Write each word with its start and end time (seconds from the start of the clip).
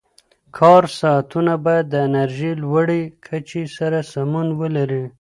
کار 0.57 0.83
ساعتونه 0.99 1.53
باید 1.65 1.85
د 1.89 1.95
انرژۍ 2.07 2.51
لوړې 2.63 3.01
کچې 3.27 3.63
سره 3.77 3.99
سمون 4.11 4.47
ولري. 4.59 5.03